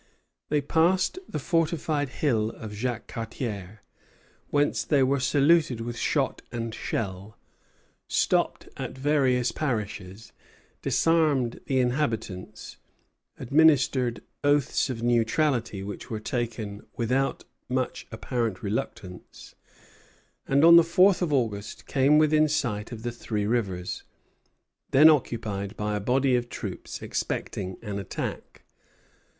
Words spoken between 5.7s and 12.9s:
with shot and shell, stopped at various parishes, disarmed the inhabitants,